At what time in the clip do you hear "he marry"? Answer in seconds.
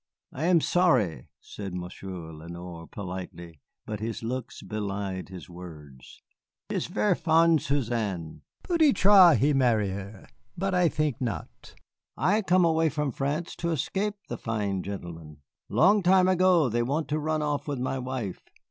9.37-9.91